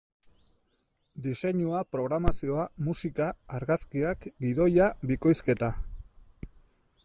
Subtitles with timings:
[1.25, 5.73] Diseinua, programazioa, musika, argazkiak, gidoia, bikoizketa...